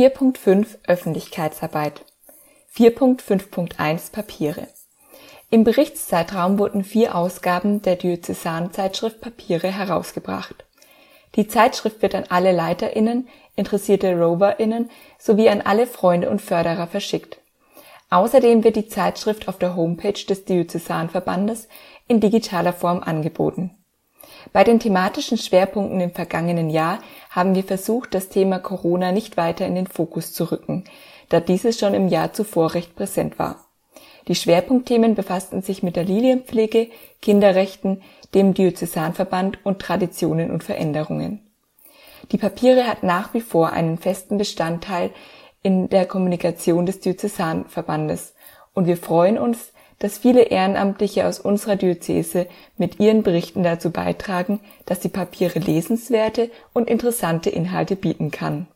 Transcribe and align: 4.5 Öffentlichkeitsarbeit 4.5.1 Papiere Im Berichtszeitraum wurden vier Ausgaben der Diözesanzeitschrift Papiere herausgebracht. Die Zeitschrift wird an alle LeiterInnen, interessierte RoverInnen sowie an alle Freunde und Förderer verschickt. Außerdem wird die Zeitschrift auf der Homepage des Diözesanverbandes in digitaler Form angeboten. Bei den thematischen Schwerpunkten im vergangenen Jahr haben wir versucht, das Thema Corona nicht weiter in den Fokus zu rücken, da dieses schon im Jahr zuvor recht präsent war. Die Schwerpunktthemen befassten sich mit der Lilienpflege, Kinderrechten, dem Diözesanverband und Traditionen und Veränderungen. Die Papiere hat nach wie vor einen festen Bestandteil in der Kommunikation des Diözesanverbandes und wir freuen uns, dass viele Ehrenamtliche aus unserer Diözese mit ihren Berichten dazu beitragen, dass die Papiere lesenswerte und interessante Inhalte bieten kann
4.5 0.00 0.78
Öffentlichkeitsarbeit 0.86 2.06
4.5.1 2.74 4.10
Papiere 4.10 4.66
Im 5.50 5.62
Berichtszeitraum 5.62 6.58
wurden 6.58 6.84
vier 6.84 7.14
Ausgaben 7.14 7.82
der 7.82 7.96
Diözesanzeitschrift 7.96 9.20
Papiere 9.20 9.70
herausgebracht. 9.70 10.64
Die 11.36 11.48
Zeitschrift 11.48 12.00
wird 12.00 12.14
an 12.14 12.24
alle 12.30 12.52
LeiterInnen, 12.52 13.28
interessierte 13.56 14.18
RoverInnen 14.18 14.90
sowie 15.18 15.50
an 15.50 15.60
alle 15.60 15.86
Freunde 15.86 16.30
und 16.30 16.40
Förderer 16.40 16.86
verschickt. 16.86 17.36
Außerdem 18.08 18.64
wird 18.64 18.76
die 18.76 18.88
Zeitschrift 18.88 19.48
auf 19.48 19.58
der 19.58 19.76
Homepage 19.76 20.24
des 20.26 20.46
Diözesanverbandes 20.46 21.68
in 22.08 22.20
digitaler 22.20 22.72
Form 22.72 23.02
angeboten. 23.02 23.76
Bei 24.52 24.64
den 24.64 24.80
thematischen 24.80 25.38
Schwerpunkten 25.38 26.00
im 26.00 26.12
vergangenen 26.12 26.70
Jahr 26.70 27.00
haben 27.30 27.54
wir 27.54 27.64
versucht, 27.64 28.14
das 28.14 28.28
Thema 28.28 28.58
Corona 28.58 29.12
nicht 29.12 29.36
weiter 29.36 29.66
in 29.66 29.74
den 29.74 29.86
Fokus 29.86 30.32
zu 30.32 30.50
rücken, 30.50 30.84
da 31.28 31.40
dieses 31.40 31.78
schon 31.78 31.94
im 31.94 32.08
Jahr 32.08 32.32
zuvor 32.32 32.74
recht 32.74 32.96
präsent 32.96 33.38
war. 33.38 33.66
Die 34.28 34.34
Schwerpunktthemen 34.34 35.14
befassten 35.14 35.62
sich 35.62 35.82
mit 35.82 35.96
der 35.96 36.04
Lilienpflege, 36.04 36.88
Kinderrechten, 37.22 38.02
dem 38.34 38.54
Diözesanverband 38.54 39.64
und 39.64 39.80
Traditionen 39.80 40.50
und 40.50 40.62
Veränderungen. 40.62 41.40
Die 42.30 42.38
Papiere 42.38 42.86
hat 42.86 43.02
nach 43.02 43.34
wie 43.34 43.40
vor 43.40 43.72
einen 43.72 43.98
festen 43.98 44.38
Bestandteil 44.38 45.10
in 45.62 45.88
der 45.88 46.06
Kommunikation 46.06 46.86
des 46.86 47.00
Diözesanverbandes 47.00 48.34
und 48.72 48.86
wir 48.86 48.96
freuen 48.96 49.38
uns, 49.38 49.72
dass 50.00 50.18
viele 50.18 50.42
Ehrenamtliche 50.42 51.26
aus 51.26 51.38
unserer 51.38 51.76
Diözese 51.76 52.46
mit 52.76 52.98
ihren 52.98 53.22
Berichten 53.22 53.62
dazu 53.62 53.90
beitragen, 53.90 54.58
dass 54.86 54.98
die 54.98 55.08
Papiere 55.08 55.60
lesenswerte 55.60 56.50
und 56.72 56.90
interessante 56.90 57.50
Inhalte 57.50 57.94
bieten 57.94 58.32
kann 58.32 58.66